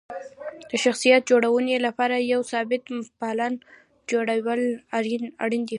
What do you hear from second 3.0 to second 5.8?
پلان جوړول اړین دي.